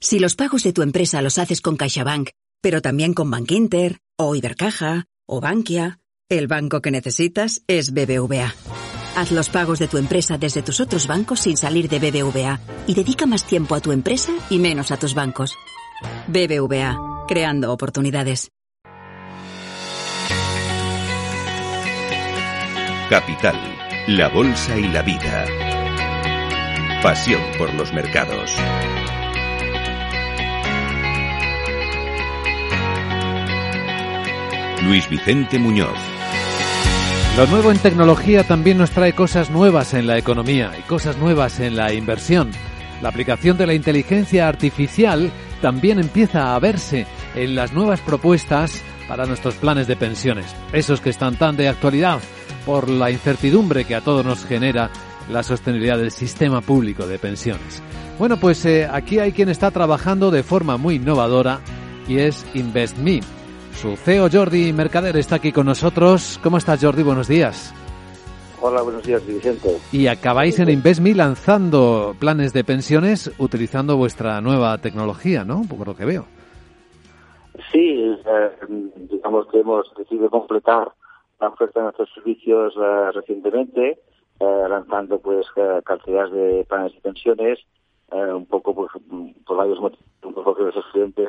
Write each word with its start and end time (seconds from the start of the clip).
Si 0.00 0.18
los 0.18 0.36
pagos 0.36 0.62
de 0.62 0.72
tu 0.72 0.82
empresa 0.82 1.22
los 1.22 1.38
haces 1.38 1.60
con 1.60 1.76
CaixaBank, 1.76 2.30
pero 2.60 2.82
también 2.82 3.14
con 3.14 3.30
Bankinter, 3.30 3.98
o 4.18 4.34
Ibercaja, 4.34 5.06
o 5.26 5.40
Bankia, 5.40 6.00
el 6.28 6.48
banco 6.48 6.82
que 6.82 6.90
necesitas 6.90 7.62
es 7.66 7.92
BBVA. 7.92 8.54
Haz 9.16 9.32
los 9.32 9.48
pagos 9.48 9.78
de 9.78 9.88
tu 9.88 9.96
empresa 9.96 10.36
desde 10.36 10.62
tus 10.62 10.80
otros 10.80 11.06
bancos 11.06 11.40
sin 11.40 11.56
salir 11.56 11.88
de 11.88 11.98
BBVA 11.98 12.60
y 12.86 12.94
dedica 12.94 13.24
más 13.24 13.46
tiempo 13.46 13.74
a 13.74 13.80
tu 13.80 13.92
empresa 13.92 14.32
y 14.50 14.58
menos 14.58 14.90
a 14.90 14.98
tus 14.98 15.14
bancos. 15.14 15.54
BBVA, 16.26 17.24
creando 17.26 17.72
oportunidades. 17.72 18.50
Capital, 23.08 23.56
la 24.08 24.28
bolsa 24.28 24.76
y 24.76 24.88
la 24.88 25.00
vida. 25.00 25.46
Pasión 27.02 27.40
por 27.56 27.72
los 27.72 27.92
mercados. 27.94 28.52
Luis 34.86 35.08
Vicente 35.10 35.58
Muñoz. 35.58 35.98
Lo 37.36 37.46
nuevo 37.48 37.72
en 37.72 37.78
tecnología 37.78 38.44
también 38.44 38.78
nos 38.78 38.90
trae 38.90 39.14
cosas 39.14 39.50
nuevas 39.50 39.94
en 39.94 40.06
la 40.06 40.16
economía 40.16 40.72
y 40.78 40.82
cosas 40.82 41.18
nuevas 41.18 41.58
en 41.58 41.76
la 41.76 41.92
inversión. 41.92 42.50
La 43.02 43.08
aplicación 43.08 43.58
de 43.58 43.66
la 43.66 43.74
inteligencia 43.74 44.48
artificial 44.48 45.30
también 45.60 45.98
empieza 45.98 46.54
a 46.54 46.58
verse 46.60 47.06
en 47.34 47.56
las 47.56 47.72
nuevas 47.72 48.00
propuestas 48.00 48.80
para 49.08 49.26
nuestros 49.26 49.56
planes 49.56 49.88
de 49.88 49.96
pensiones, 49.96 50.54
esos 50.72 51.00
que 51.00 51.10
están 51.10 51.36
tan 51.36 51.56
de 51.56 51.68
actualidad 51.68 52.20
por 52.64 52.88
la 52.88 53.10
incertidumbre 53.10 53.84
que 53.84 53.96
a 53.96 54.00
todos 54.00 54.24
nos 54.24 54.44
genera 54.44 54.90
la 55.28 55.42
sostenibilidad 55.42 55.98
del 55.98 56.12
sistema 56.12 56.60
público 56.60 57.06
de 57.06 57.18
pensiones. 57.18 57.82
Bueno, 58.18 58.36
pues 58.36 58.64
eh, 58.64 58.88
aquí 58.90 59.18
hay 59.18 59.32
quien 59.32 59.48
está 59.48 59.72
trabajando 59.72 60.30
de 60.30 60.44
forma 60.44 60.76
muy 60.76 60.94
innovadora 60.94 61.60
y 62.08 62.18
es 62.18 62.46
InvestMe. 62.54 63.20
Su 63.76 63.94
CEO 63.94 64.28
Jordi 64.32 64.72
Mercader 64.72 65.18
está 65.18 65.36
aquí 65.36 65.52
con 65.52 65.66
nosotros. 65.66 66.40
¿Cómo 66.42 66.56
estás 66.56 66.82
Jordi? 66.82 67.02
Buenos 67.02 67.28
días. 67.28 67.74
Hola, 68.62 68.80
buenos 68.80 69.02
días, 69.04 69.24
Vicente. 69.26 69.76
Y 69.92 70.06
acabáis 70.06 70.58
en 70.58 70.70
InvestMe 70.70 71.14
lanzando 71.14 72.14
planes 72.18 72.54
de 72.54 72.64
pensiones 72.64 73.30
utilizando 73.38 73.98
vuestra 73.98 74.40
nueva 74.40 74.78
tecnología, 74.78 75.44
¿no? 75.44 75.60
Por 75.68 75.86
lo 75.86 75.94
que 75.94 76.06
veo. 76.06 76.24
Sí, 77.70 78.16
eh, 78.26 78.50
digamos 79.10 79.46
que 79.48 79.60
hemos 79.60 79.92
decidido 79.94 80.30
completar 80.30 80.92
la 81.38 81.48
oferta 81.48 81.80
de 81.80 81.84
nuestros 81.84 82.08
servicios 82.14 82.72
eh, 82.80 83.10
recientemente, 83.12 83.98
eh, 84.40 84.66
lanzando 84.70 85.18
pues 85.18 85.46
cantidades 85.84 86.32
de 86.32 86.64
planes 86.66 86.94
de 86.94 87.00
pensiones, 87.02 87.58
un 88.10 88.46
poco 88.46 88.74
pues, 88.74 88.90
por 89.44 89.56
varios 89.58 89.80
motivos, 89.80 90.06
un 90.22 90.32
poco 90.32 90.56
que 90.56 90.62
los 90.62 90.76
estudiantes 90.76 91.28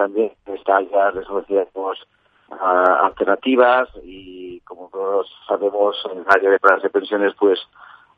también 0.00 0.32
está 0.46 0.80
ya 0.80 1.10
resolviendo 1.10 1.92
alternativas 2.48 3.86
y 4.02 4.58
como 4.60 4.88
todos 4.88 5.26
sabemos 5.46 5.94
en 6.10 6.20
el 6.20 6.24
área 6.26 6.50
de 6.50 6.58
planes 6.58 6.82
de 6.82 6.88
pensiones 6.88 7.34
pues 7.38 7.58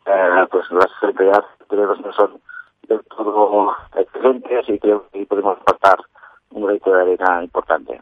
eh, 0.07 0.47
pues 0.49 0.65
las 0.71 0.87
entidades 1.03 2.01
no 2.01 2.13
son 2.13 2.41
del 2.87 3.01
todo 3.05 3.75
excelentes 3.97 4.69
y 4.69 4.79
creo 4.79 5.07
que 5.13 5.27
podemos 5.27 5.59
aportar 5.59 5.99
un 6.51 6.67
grito 6.67 6.93
de 6.93 7.03
arena 7.03 7.43
importante. 7.43 8.01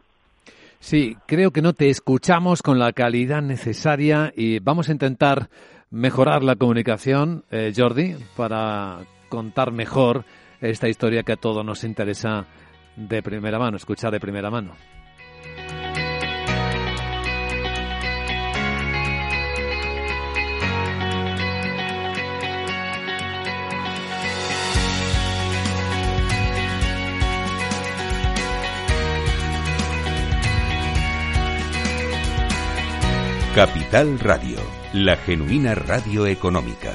Sí, 0.78 1.16
creo 1.26 1.50
que 1.50 1.62
no 1.62 1.72
te 1.72 1.88
escuchamos 1.88 2.62
con 2.62 2.78
la 2.78 2.92
calidad 2.92 3.40
necesaria 3.40 4.30
y 4.36 4.58
vamos 4.58 4.90
a 4.90 4.92
intentar 4.92 5.48
mejorar 5.90 6.42
la 6.42 6.56
comunicación, 6.56 7.44
eh, 7.50 7.72
Jordi, 7.74 8.14
para 8.36 8.98
contar 9.30 9.72
mejor 9.72 10.24
esta 10.60 10.88
historia 10.88 11.22
que 11.22 11.32
a 11.32 11.36
todos 11.36 11.64
nos 11.64 11.84
interesa 11.84 12.44
de 13.08 13.22
primera 13.22 13.58
mano, 13.58 13.76
escuchar 13.76 14.12
de 14.12 14.20
primera 14.20 14.50
mano. 14.50 14.74
Capital 33.54 34.18
Radio, 34.20 34.58
la 34.92 35.16
genuina 35.16 35.74
radio 35.74 36.26
económica. 36.26 36.92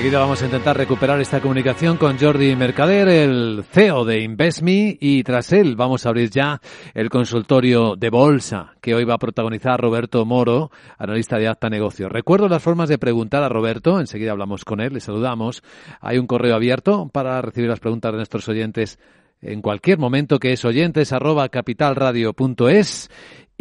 Enseguida 0.00 0.20
vamos 0.20 0.40
a 0.40 0.46
intentar 0.46 0.78
recuperar 0.78 1.20
esta 1.20 1.42
comunicación 1.42 1.98
con 1.98 2.18
Jordi 2.18 2.56
Mercader, 2.56 3.06
el 3.06 3.62
CEO 3.70 4.06
de 4.06 4.22
InvestMe, 4.22 4.96
y 4.98 5.22
tras 5.24 5.52
él 5.52 5.76
vamos 5.76 6.06
a 6.06 6.08
abrir 6.08 6.30
ya 6.30 6.58
el 6.94 7.10
consultorio 7.10 7.96
de 7.96 8.08
bolsa 8.08 8.72
que 8.80 8.94
hoy 8.94 9.04
va 9.04 9.16
a 9.16 9.18
protagonizar 9.18 9.78
Roberto 9.78 10.24
Moro, 10.24 10.70
analista 10.96 11.36
de 11.36 11.48
Acta 11.48 11.68
Negocios. 11.68 12.10
Recuerdo 12.10 12.48
las 12.48 12.62
formas 12.62 12.88
de 12.88 12.96
preguntar 12.96 13.42
a 13.42 13.50
Roberto, 13.50 14.00
enseguida 14.00 14.30
hablamos 14.30 14.64
con 14.64 14.80
él, 14.80 14.94
le 14.94 15.00
saludamos. 15.00 15.62
Hay 16.00 16.16
un 16.16 16.26
correo 16.26 16.54
abierto 16.54 17.10
para 17.12 17.42
recibir 17.42 17.68
las 17.68 17.80
preguntas 17.80 18.10
de 18.10 18.16
nuestros 18.16 18.48
oyentes 18.48 18.98
en 19.42 19.60
cualquier 19.60 19.98
momento 19.98 20.38
que 20.38 20.52
es 20.52 20.64
oyentes 20.64 21.12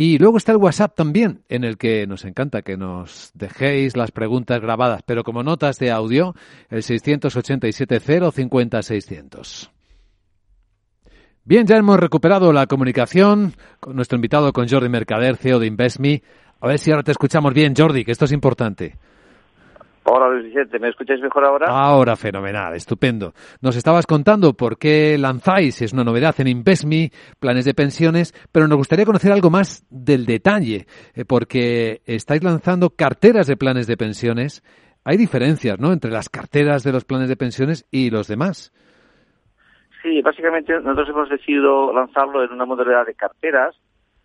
y 0.01 0.17
luego 0.17 0.37
está 0.37 0.53
el 0.53 0.59
WhatsApp 0.59 0.95
también, 0.95 1.43
en 1.49 1.65
el 1.65 1.77
que 1.77 2.07
nos 2.07 2.23
encanta 2.23 2.61
que 2.61 2.77
nos 2.77 3.31
dejéis 3.33 3.97
las 3.97 4.11
preguntas 4.11 4.61
grabadas, 4.61 5.01
pero 5.05 5.25
como 5.25 5.43
notas 5.43 5.77
de 5.77 5.91
audio, 5.91 6.35
el 6.69 6.83
687 6.83 7.99
050 7.99 8.81
600. 8.81 9.71
Bien, 11.43 11.67
ya 11.67 11.75
hemos 11.75 11.99
recuperado 11.99 12.53
la 12.53 12.65
comunicación 12.65 13.55
con 13.81 13.97
nuestro 13.97 14.15
invitado, 14.15 14.53
con 14.53 14.69
Jordi 14.69 14.87
Mercader, 14.87 15.35
CEO 15.35 15.59
de 15.59 15.67
InvestMe. 15.67 16.23
A 16.61 16.67
ver 16.67 16.79
si 16.79 16.91
ahora 16.91 17.03
te 17.03 17.11
escuchamos 17.11 17.53
bien, 17.53 17.73
Jordi, 17.75 18.05
que 18.05 18.13
esto 18.13 18.23
es 18.23 18.31
importante. 18.31 18.95
Hola 20.11 20.27
Luis 20.29 20.45
Vicente, 20.45 20.79
¿me 20.79 20.89
escucháis 20.89 21.21
mejor 21.21 21.45
ahora? 21.45 21.67
Ahora 21.69 22.15
fenomenal, 22.15 22.73
estupendo. 22.73 23.33
Nos 23.61 23.75
estabas 23.75 24.07
contando 24.07 24.53
por 24.53 24.79
qué 24.79 25.19
lanzáis, 25.19 25.83
es 25.83 25.93
una 25.93 26.03
novedad 26.03 26.33
en 26.39 26.47
InvestMe, 26.47 27.11
planes 27.39 27.65
de 27.65 27.75
pensiones, 27.75 28.33
pero 28.51 28.67
nos 28.67 28.79
gustaría 28.79 29.05
conocer 29.05 29.31
algo 29.31 29.51
más 29.51 29.85
del 29.91 30.25
detalle, 30.25 30.87
eh, 31.13 31.25
porque 31.25 32.01
estáis 32.07 32.43
lanzando 32.43 32.89
carteras 32.89 33.45
de 33.45 33.55
planes 33.55 33.85
de 33.85 33.97
pensiones. 33.97 34.63
Hay 35.05 35.15
diferencias, 35.15 35.79
¿no?, 35.79 35.93
entre 35.93 36.09
las 36.09 36.27
carteras 36.27 36.83
de 36.83 36.91
los 36.91 37.05
planes 37.05 37.29
de 37.29 37.35
pensiones 37.35 37.85
y 37.91 38.09
los 38.09 38.27
demás. 38.27 38.73
Sí, 40.01 40.23
básicamente 40.23 40.73
nosotros 40.73 41.09
hemos 41.09 41.29
decidido 41.29 41.93
lanzarlo 41.93 42.43
en 42.43 42.51
una 42.51 42.65
modalidad 42.65 43.05
de 43.05 43.13
carteras 43.13 43.75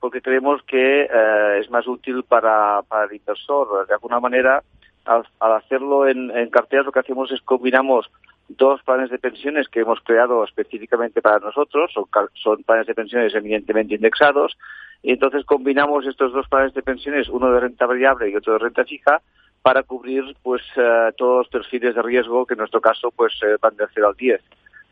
porque 0.00 0.23
creemos 0.23 0.62
que 0.67 1.03
eh, 1.03 1.58
es 1.61 1.70
más 1.70 1.87
útil 1.87 2.25
para, 2.25 2.81
para 2.88 3.05
el 3.05 3.17
inversor. 3.17 3.87
De 3.87 3.94
alguna 3.94 4.20
manera, 4.20 4.62
al, 5.05 5.25
hacerlo 5.41 6.09
en, 6.09 6.31
carteras 6.51 6.87
lo 6.87 6.93
que 6.93 7.01
hacemos 7.01 7.31
es 7.33 7.41
combinamos 7.43 8.11
dos 8.49 8.83
planes 8.83 9.11
de 9.11 9.19
pensiones 9.19 9.69
que 9.69 9.81
hemos 9.81 10.01
creado 10.01 10.45
específicamente 10.45 11.23
para 11.23 11.39
nosotros, 11.39 11.93
son, 12.35 12.62
planes 12.62 12.87
de 12.87 12.95
pensiones 12.95 13.35
evidentemente 13.35 13.95
indexados, 13.95 14.56
y 15.03 15.12
entonces 15.12 15.45
combinamos 15.45 16.06
estos 16.06 16.33
dos 16.33 16.49
planes 16.49 16.75
de 16.75 16.83
pensiones, 16.83 17.29
uno 17.29 17.51
de 17.53 17.61
renta 17.61 17.87
variable 17.87 18.31
y 18.31 18.37
otro 18.37 18.55
de 18.55 18.59
renta 18.61 18.85
fija, 18.85 19.21
para 19.62 19.83
cubrir 19.83 20.37
pues 20.43 20.62
eh, 20.77 21.12
todos 21.17 21.39
los 21.39 21.49
perfiles 21.49 21.95
de 21.95 22.03
riesgo 22.03 22.45
que 22.45 22.53
en 22.53 22.59
nuestro 22.59 22.83
caso 22.83 23.11
pues 23.11 23.33
eh, 23.43 23.56
van 23.61 23.77
de 23.77 23.87
0 23.95 24.09
al 24.09 24.15
10. 24.15 24.41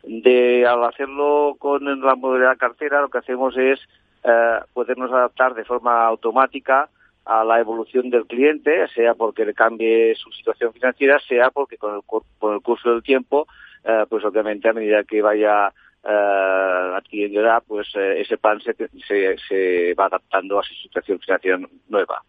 De, 0.03 0.65
al 0.67 0.83
hacerlo 0.83 1.55
con 1.59 1.85
la 2.01 2.15
modalidad 2.15 2.57
cartera 2.57 3.01
lo 3.01 3.09
que 3.09 3.19
hacemos 3.19 3.55
es 3.55 3.79
eh, 4.23 4.59
podernos 4.73 5.11
adaptar 5.11 5.53
de 5.53 5.63
forma 5.63 6.05
automática 6.05 6.89
a 7.25 7.43
la 7.43 7.59
evolución 7.59 8.09
del 8.09 8.25
cliente, 8.25 8.87
sea 8.89 9.13
porque 9.13 9.45
le 9.45 9.53
cambie 9.53 10.13
su 10.15 10.31
situación 10.31 10.73
financiera, 10.73 11.19
sea 11.19 11.51
porque 11.51 11.77
con 11.77 11.95
el, 11.95 12.01
con 12.03 12.53
el 12.53 12.61
curso 12.61 12.91
del 12.91 13.03
tiempo 13.03 13.47
eh, 13.83 14.05
pues 14.07 14.23
obviamente 14.23 14.69
a 14.69 14.73
medida 14.73 15.03
que 15.03 15.21
vaya 15.21 15.67
eh, 16.03 16.91
adquiriendo 16.95 17.41
edad, 17.41 17.61
pues 17.67 17.87
eh, 17.95 18.21
ese 18.21 18.37
plan 18.37 18.61
se, 18.61 18.73
se, 19.07 19.35
se, 19.37 19.93
va 19.95 20.05
adaptando 20.05 20.59
a 20.59 20.63
su 20.63 20.73
situación 20.75 21.19
financiera 21.19 21.59
nueva. 21.89 22.23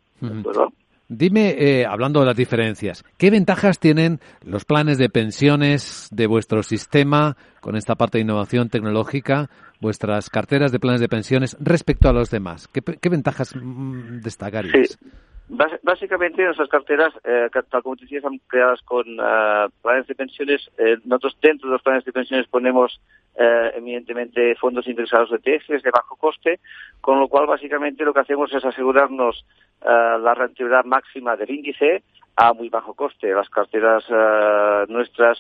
Dime, 1.08 1.54
eh, 1.58 1.84
hablando 1.84 2.20
de 2.20 2.26
las 2.26 2.36
diferencias, 2.36 3.04
¿qué 3.18 3.30
ventajas 3.30 3.78
tienen 3.78 4.20
los 4.42 4.64
planes 4.64 4.96
de 4.96 5.10
pensiones 5.10 6.08
de 6.10 6.26
vuestro 6.26 6.62
sistema 6.62 7.36
con 7.60 7.76
esta 7.76 7.94
parte 7.94 8.16
de 8.16 8.22
innovación 8.22 8.70
tecnológica, 8.70 9.50
vuestras 9.80 10.30
carteras 10.30 10.72
de 10.72 10.80
planes 10.80 11.02
de 11.02 11.08
pensiones 11.08 11.58
respecto 11.60 12.08
a 12.08 12.14
los 12.14 12.30
demás? 12.30 12.68
¿Qué, 12.68 13.08
ventajas 13.10 13.54
mm, 13.54 14.20
destacarías? 14.20 14.98
Básicamente 15.46 16.42
nuestras 16.42 16.70
carteras, 16.70 17.12
eh, 17.22 17.50
tal 17.70 17.82
como 17.82 17.96
te 17.96 18.04
decía, 18.04 18.18
están 18.18 18.40
creadas 18.46 18.80
con 18.82 19.06
uh, 19.20 19.68
planes 19.82 20.06
de 20.06 20.14
pensiones. 20.14 20.70
Eh, 20.78 20.96
nosotros 21.04 21.36
dentro 21.42 21.68
de 21.68 21.74
los 21.74 21.82
planes 21.82 22.04
de 22.06 22.12
pensiones 22.12 22.48
ponemos 22.48 22.98
eh, 23.36 23.72
evidentemente 23.76 24.54
fondos 24.54 24.86
indexados 24.86 25.30
de 25.30 25.38
TFs 25.38 25.82
de 25.82 25.90
bajo 25.90 26.16
coste, 26.16 26.60
con 27.02 27.20
lo 27.20 27.28
cual 27.28 27.46
básicamente 27.46 28.04
lo 28.04 28.14
que 28.14 28.20
hacemos 28.20 28.54
es 28.54 28.64
asegurarnos 28.64 29.44
uh, 29.82 30.18
la 30.18 30.34
rentabilidad 30.34 30.86
máxima 30.86 31.36
del 31.36 31.50
índice 31.50 32.04
a 32.36 32.54
muy 32.54 32.70
bajo 32.70 32.94
coste. 32.94 33.34
Las 33.34 33.50
carteras 33.50 34.02
uh, 34.08 34.90
nuestras 34.90 35.38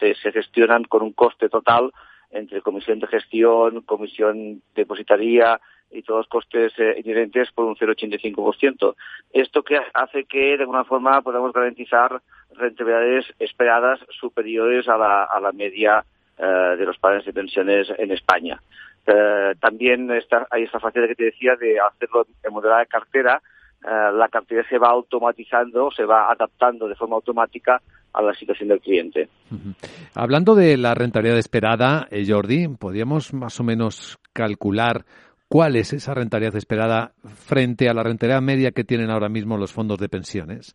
se, 0.00 0.14
se 0.14 0.32
gestionan 0.32 0.84
con 0.84 1.02
un 1.02 1.12
coste 1.12 1.50
total 1.50 1.92
entre 2.30 2.62
comisión 2.62 2.98
de 2.98 3.06
gestión, 3.06 3.82
comisión 3.82 4.62
depositaría, 4.74 5.60
y 5.92 6.02
todos 6.02 6.20
los 6.20 6.28
costes 6.28 6.72
eh, 6.78 7.00
inherentes 7.04 7.50
por 7.52 7.66
un 7.66 7.76
0,85%. 7.76 8.94
Esto 9.32 9.62
que 9.62 9.78
hace 9.94 10.24
que, 10.24 10.56
de 10.56 10.62
alguna 10.62 10.84
forma, 10.84 11.20
podamos 11.22 11.52
garantizar 11.52 12.20
rentabilidades 12.54 13.26
esperadas 13.38 14.00
superiores 14.20 14.88
a 14.88 14.96
la, 14.96 15.24
a 15.24 15.40
la 15.40 15.52
media 15.52 16.04
eh, 16.38 16.76
de 16.76 16.84
los 16.84 16.98
planes 16.98 17.24
de 17.24 17.32
pensiones 17.32 17.88
en 17.98 18.10
España. 18.10 18.60
Eh, 19.06 19.54
también 19.60 20.10
está, 20.12 20.46
hay 20.50 20.64
esta 20.64 20.80
facilidad 20.80 21.08
que 21.08 21.16
te 21.16 21.24
decía 21.24 21.56
de 21.56 21.78
hacerlo 21.80 22.26
en 22.42 22.54
de 22.54 22.86
cartera. 22.86 23.42
La 23.84 24.28
cartera 24.28 24.64
se 24.68 24.78
va 24.78 24.90
automatizando, 24.90 25.90
se 25.90 26.04
va 26.04 26.30
adaptando 26.30 26.86
de 26.86 26.94
forma 26.94 27.16
automática 27.16 27.82
a 28.12 28.22
la 28.22 28.32
situación 28.32 28.68
del 28.68 28.78
cliente. 28.78 29.28
Hablando 30.14 30.54
de 30.54 30.76
la 30.76 30.94
rentabilidad 30.94 31.36
esperada, 31.36 32.06
Jordi, 32.24 32.68
¿podríamos 32.68 33.34
más 33.34 33.58
o 33.58 33.64
menos 33.64 34.20
calcular 34.32 35.04
¿Cuál 35.52 35.76
es 35.76 35.92
esa 35.92 36.14
rentabilidad 36.14 36.56
esperada 36.56 37.12
frente 37.46 37.90
a 37.90 37.92
la 37.92 38.02
rentabilidad 38.02 38.40
media 38.40 38.70
que 38.70 38.84
tienen 38.84 39.10
ahora 39.10 39.28
mismo 39.28 39.58
los 39.58 39.70
fondos 39.70 39.98
de 39.98 40.08
pensiones? 40.08 40.74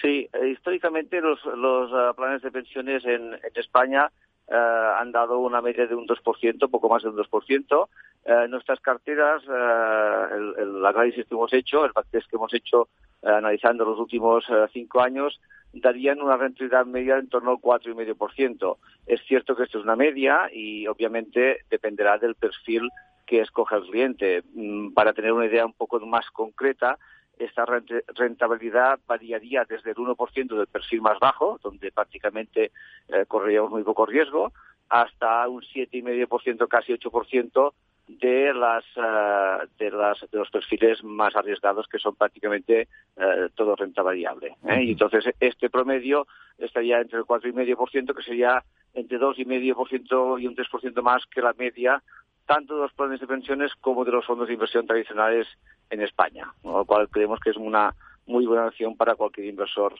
Sí, 0.00 0.26
eh, 0.32 0.48
históricamente 0.48 1.20
los, 1.20 1.44
los 1.44 1.92
uh, 1.92 2.16
planes 2.16 2.40
de 2.40 2.50
pensiones 2.50 3.04
en, 3.04 3.34
en 3.34 3.52
España 3.54 4.10
uh, 4.48 4.54
han 4.98 5.12
dado 5.12 5.40
una 5.40 5.60
media 5.60 5.86
de 5.86 5.94
un 5.94 6.06
2%, 6.06 6.70
poco 6.70 6.88
más 6.88 7.02
de 7.02 7.10
un 7.10 7.16
2%. 7.16 7.88
Uh, 8.24 8.48
nuestras 8.48 8.80
carteras, 8.80 9.42
el, 9.44 10.54
el, 10.56 10.86
análisis 10.86 11.26
que 11.26 11.34
hemos 11.34 11.52
hecho, 11.52 11.84
el 11.84 11.92
backtest 11.92 12.30
que 12.30 12.36
hemos 12.36 12.54
hecho 12.54 12.88
analizando 13.22 13.84
los 13.84 13.98
últimos 13.98 14.46
cinco 14.72 15.02
años, 15.02 15.38
darían 15.74 16.22
una 16.22 16.38
rentabilidad 16.38 16.86
media 16.86 17.18
en 17.18 17.28
torno 17.28 17.50
al 17.50 17.58
4,5%. 17.58 18.78
Es 19.06 19.20
cierto 19.26 19.54
que 19.54 19.64
esto 19.64 19.80
es 19.80 19.84
una 19.84 19.96
media 19.96 20.48
y 20.50 20.86
obviamente 20.86 21.58
dependerá 21.68 22.16
del 22.16 22.36
perfil 22.36 22.88
que 23.26 23.40
escoge 23.40 23.76
el 23.76 23.82
cliente. 23.82 24.42
Mm, 24.54 24.92
para 24.92 25.12
tener 25.12 25.32
una 25.32 25.46
idea 25.46 25.66
un 25.66 25.72
poco 25.72 25.98
más 26.00 26.30
concreta, 26.30 26.98
esta 27.38 27.66
rentabilidad 27.66 28.98
variaría 29.06 29.64
desde 29.64 29.90
el 29.90 29.96
1% 29.96 30.56
del 30.56 30.66
perfil 30.66 31.02
más 31.02 31.18
bajo, 31.18 31.58
donde 31.62 31.92
prácticamente 31.92 32.72
eh, 33.08 33.24
correríamos 33.28 33.70
muy 33.70 33.82
poco 33.82 34.06
riesgo, 34.06 34.52
hasta 34.88 35.46
un 35.48 35.62
7,5%, 35.62 36.68
casi 36.68 36.92
8% 36.94 37.72
de 38.08 38.54
las, 38.54 38.84
uh, 38.96 39.66
de 39.78 39.90
las 39.90 40.20
de 40.30 40.38
los 40.38 40.48
perfiles 40.50 41.02
más 41.02 41.34
arriesgados 41.34 41.88
que 41.88 41.98
son 41.98 42.14
prácticamente 42.14 42.88
uh, 43.16 43.48
todo 43.54 43.74
renta 43.74 44.02
variable 44.02 44.54
¿eh? 44.68 44.84
y 44.84 44.92
entonces 44.92 45.24
este 45.40 45.68
promedio 45.70 46.26
estaría 46.56 47.00
entre 47.00 47.18
el 47.18 47.24
4,5% 47.24 48.14
que 48.14 48.22
sería 48.22 48.62
entre 48.94 49.18
2,5% 49.18 50.40
y 50.40 50.46
un 50.46 50.54
3% 50.54 51.02
más 51.02 51.26
que 51.26 51.42
la 51.42 51.52
media 51.54 52.00
tanto 52.46 52.76
de 52.76 52.82
los 52.82 52.92
planes 52.92 53.20
de 53.20 53.26
pensiones 53.26 53.72
como 53.80 54.04
de 54.04 54.12
los 54.12 54.24
fondos 54.24 54.48
de 54.48 54.54
inversión 54.54 54.86
tradicionales 54.86 55.46
en 55.90 56.00
España, 56.02 56.52
lo 56.64 56.84
cual 56.84 57.08
creemos 57.08 57.40
que 57.40 57.50
es 57.50 57.56
una 57.56 57.94
muy 58.26 58.46
buena 58.46 58.66
opción 58.66 58.96
para 58.96 59.14
cualquier 59.14 59.46
inversor 59.46 59.94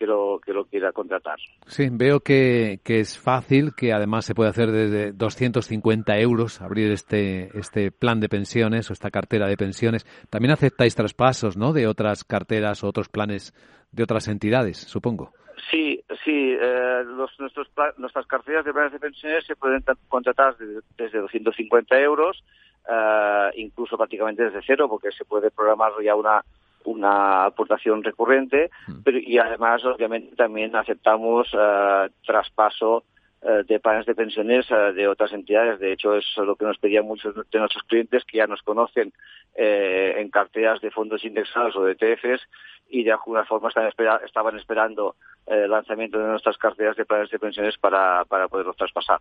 que 0.00 0.06
lo, 0.06 0.40
que 0.42 0.54
lo 0.54 0.64
quiera 0.64 0.92
contratar. 0.92 1.38
Sí, 1.66 1.88
veo 1.92 2.20
que, 2.20 2.80
que 2.82 3.00
es 3.00 3.18
fácil, 3.18 3.74
que 3.76 3.92
además 3.92 4.24
se 4.24 4.34
puede 4.34 4.48
hacer 4.48 4.70
desde 4.70 5.12
250 5.12 6.18
euros 6.18 6.62
abrir 6.62 6.90
este, 6.90 7.50
este 7.58 7.92
plan 7.92 8.18
de 8.18 8.30
pensiones 8.30 8.88
o 8.88 8.94
esta 8.94 9.10
cartera 9.10 9.46
de 9.46 9.58
pensiones. 9.58 10.06
También 10.30 10.52
aceptáis 10.52 10.94
traspasos, 10.94 11.58
¿no?, 11.58 11.74
de 11.74 11.86
otras 11.86 12.24
carteras 12.24 12.82
o 12.82 12.88
otros 12.88 13.10
planes 13.10 13.52
de 13.92 14.02
otras 14.02 14.26
entidades, 14.28 14.78
supongo. 14.78 15.34
Sí, 15.70 16.02
sí. 16.24 16.56
Eh, 16.60 17.02
los, 17.04 17.38
nuestros 17.38 17.68
nuestras 17.98 18.26
carteras 18.26 18.64
de 18.64 18.72
planes 18.72 18.92
de 18.92 19.00
pensiones 19.00 19.44
se 19.46 19.56
pueden 19.56 19.82
contratar 20.08 20.56
desde, 20.56 20.80
desde 20.96 21.18
250 21.18 22.00
euros, 22.00 22.42
eh, 22.88 23.50
incluso 23.56 23.96
prácticamente 23.96 24.44
desde 24.44 24.62
cero, 24.66 24.88
porque 24.88 25.10
se 25.10 25.24
puede 25.24 25.50
programar 25.50 25.92
ya 26.02 26.14
una 26.14 26.42
una 26.84 27.44
aportación 27.44 28.02
recurrente, 28.02 28.70
pero 29.04 29.18
y 29.18 29.38
además 29.38 29.84
obviamente 29.84 30.34
también 30.36 30.74
aceptamos 30.74 31.52
uh, 31.52 32.10
traspaso 32.24 33.04
uh, 33.42 33.62
de 33.66 33.80
planes 33.80 34.06
de 34.06 34.14
pensiones 34.14 34.70
uh, 34.70 34.92
de 34.94 35.08
otras 35.08 35.32
entidades. 35.32 35.78
De 35.78 35.92
hecho, 35.92 36.14
es 36.14 36.24
lo 36.36 36.56
que 36.56 36.64
nos 36.64 36.78
pedían 36.78 37.04
muchos 37.04 37.34
de 37.34 37.58
nuestros 37.58 37.82
clientes 37.84 38.24
que 38.24 38.38
ya 38.38 38.46
nos 38.46 38.62
conocen 38.62 39.12
eh, 39.54 40.14
en 40.18 40.30
carteras 40.30 40.80
de 40.80 40.90
fondos 40.90 41.24
indexados 41.24 41.76
o 41.76 41.84
de 41.84 41.92
ETFs 41.92 42.42
y 42.88 43.04
de 43.04 43.12
alguna 43.12 43.44
forma 43.44 43.68
estaban, 43.68 43.88
espera 43.88 44.20
estaban 44.24 44.56
esperando 44.56 45.14
el 45.46 45.70
lanzamiento 45.70 46.18
de 46.18 46.28
nuestras 46.28 46.56
carteras 46.58 46.96
de 46.96 47.04
planes 47.04 47.30
de 47.30 47.38
pensiones 47.38 47.76
para, 47.78 48.24
para 48.24 48.48
poderlos 48.48 48.76
traspasar. 48.76 49.18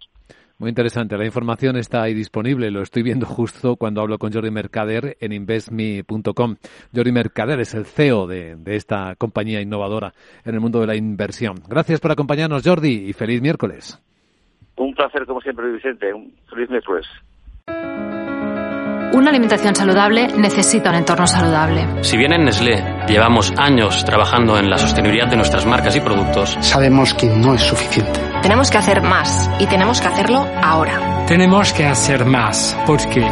Muy 0.57 0.69
interesante. 0.69 1.17
La 1.17 1.25
información 1.25 1.77
está 1.77 2.03
ahí 2.03 2.13
disponible. 2.13 2.69
Lo 2.69 2.81
estoy 2.81 3.01
viendo 3.01 3.25
justo 3.25 3.77
cuando 3.77 4.01
hablo 4.01 4.17
con 4.17 4.31
Jordi 4.31 4.51
Mercader 4.51 5.17
en 5.19 5.31
investme.com. 5.31 6.55
Jordi 6.93 7.11
Mercader 7.11 7.59
es 7.59 7.73
el 7.73 7.85
CEO 7.85 8.27
de, 8.27 8.55
de, 8.57 8.75
esta 8.75 9.15
compañía 9.15 9.61
innovadora 9.61 10.13
en 10.45 10.53
el 10.53 10.59
mundo 10.59 10.81
de 10.81 10.87
la 10.87 10.95
inversión. 10.95 11.55
Gracias 11.67 11.99
por 11.99 12.11
acompañarnos, 12.11 12.63
Jordi, 12.63 13.09
y 13.09 13.13
feliz 13.13 13.41
miércoles. 13.41 13.99
Un 14.75 14.93
placer, 14.93 15.25
como 15.25 15.41
siempre, 15.41 15.71
Vicente. 15.71 16.13
Un 16.13 16.33
feliz 16.49 16.69
miércoles. 16.69 17.07
Una 19.11 19.31
alimentación 19.31 19.75
saludable 19.75 20.27
necesita 20.37 20.91
un 20.91 20.97
entorno 20.97 21.25
saludable. 21.25 22.03
Si 22.03 22.15
bien 22.15 22.31
en 22.31 22.45
Nestlé 22.45 22.83
llevamos 23.07 23.51
años 23.57 24.05
trabajando 24.05 24.57
en 24.59 24.69
la 24.69 24.77
sostenibilidad 24.77 25.27
de 25.27 25.35
nuestras 25.35 25.65
marcas 25.65 25.95
y 25.95 25.99
productos, 25.99 26.55
sabemos 26.61 27.15
que 27.15 27.25
no 27.25 27.55
es 27.55 27.61
suficiente. 27.61 28.19
Tenemos 28.43 28.69
que 28.69 28.77
hacer 28.77 29.01
más 29.01 29.49
y 29.59 29.65
tenemos 29.65 29.99
que 29.99 30.07
hacerlo 30.07 30.45
ahora. 30.61 31.25
Tenemos 31.25 31.73
que 31.73 31.85
hacer 31.85 32.23
más 32.25 32.77
porque 32.85 33.27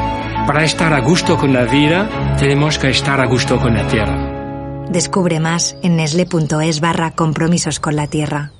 para 0.48 0.63
estar 0.63 0.93
a 0.93 1.01
gusto 1.01 1.38
con 1.38 1.53
la 1.53 1.65
vida 1.65 2.10
tenemos 2.39 2.79
que 2.79 2.89
estar 2.89 3.22
a 3.22 3.27
gusto 3.27 3.60
con 3.60 3.75
la 3.75 3.86
tierra. 3.88 4.86
Descubre 4.89 5.39
más 5.39 5.77
en 5.84 5.98
nesle.es 5.98 6.79
barra 6.79 7.12
compromisos 7.12 7.79
con 7.79 7.96
la 7.96 8.07
tierra. 8.07 8.51